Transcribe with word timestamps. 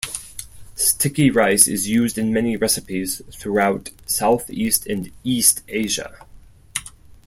Sticky 0.73 1.29
rice 1.29 1.67
is 1.67 1.87
used 1.87 2.17
in 2.17 2.33
many 2.33 2.57
recipes 2.57 3.21
throughout 3.31 3.91
Southeast 4.07 4.87
and 4.87 5.11
East 5.23 5.61
Asia. 5.67 6.25